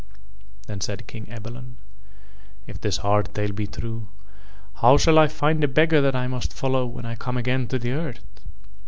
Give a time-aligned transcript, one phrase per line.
[0.65, 1.75] Then said King Ebalon:
[2.65, 4.07] "If this hard tale be true,
[4.77, 7.77] how shall I find the beggar that I must follow when I come again to
[7.77, 8.43] the earth?"